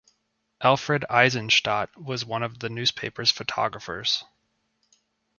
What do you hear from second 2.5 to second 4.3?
the newspaper's photographers.